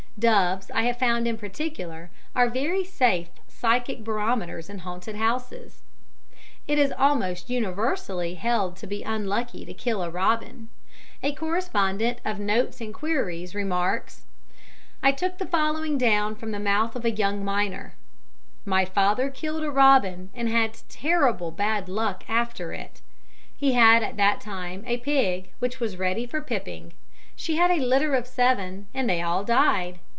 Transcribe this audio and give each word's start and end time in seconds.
Doves, 0.19 0.69
I 0.75 0.83
have 0.83 0.99
found 0.99 1.27
in 1.27 1.35
particular, 1.39 2.11
are 2.35 2.47
very 2.47 2.83
safe 2.83 3.29
psychic 3.47 4.03
barometers 4.03 4.69
in 4.69 4.79
haunted 4.79 5.15
houses. 5.15 5.81
It 6.67 6.77
is 6.77 6.93
almost 6.95 7.49
universally 7.49 8.35
held 8.35 8.75
to 8.75 8.85
be 8.85 9.01
unlucky 9.01 9.65
to 9.65 9.73
kill 9.73 10.03
a 10.03 10.11
robin. 10.11 10.69
A 11.23 11.31
correspondent 11.33 12.19
of 12.23 12.39
Notes 12.39 12.81
and 12.81 12.93
Queries 12.93 13.53
(Fourth 13.53 13.63
Series, 13.63 13.63
vol. 13.63 13.63
viii, 13.63 13.65
p. 13.65 14.35
505) 15.01 15.01
remarks: 15.01 15.01
"I 15.01 15.11
took 15.13 15.37
the 15.39 15.47
following 15.51 15.97
down 15.97 16.35
from 16.35 16.51
the 16.51 16.59
mouth 16.59 16.95
of 16.95 17.03
a 17.03 17.09
young 17.09 17.43
miner: 17.43 17.95
"'My 18.63 18.85
father 18.85 19.31
killed 19.31 19.63
a 19.63 19.71
robin 19.71 20.29
and 20.35 20.47
had 20.49 20.77
terrible 20.87 21.49
bad 21.49 21.89
luck 21.89 22.25
after 22.29 22.73
it. 22.73 23.01
He 23.57 23.73
had 23.73 24.03
at 24.03 24.17
that 24.17 24.39
time 24.39 24.83
a 24.85 24.97
pig 24.97 25.49
which 25.57 25.79
was 25.79 25.97
ready 25.97 26.27
for 26.27 26.41
pipping; 26.41 26.93
she 27.35 27.55
had 27.55 27.71
a 27.71 27.79
litter 27.79 28.13
of 28.13 28.27
seven, 28.27 28.85
and 28.93 29.09
they 29.09 29.19
all 29.23 29.43
died. 29.43 29.97